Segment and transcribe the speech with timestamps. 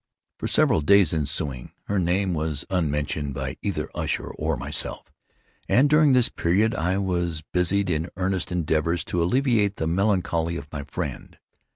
[0.39, 5.13] For several days ensuing, her name was unmentioned by either Usher or myself;
[5.69, 10.71] and during this period I was busied in earnest endeavors to alleviate the melancholy of
[10.71, 11.37] my friend.